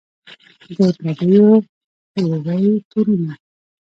[0.77, 0.79] د
[1.17, 1.47] پردیو
[2.11, 3.33] پیروۍ تورونه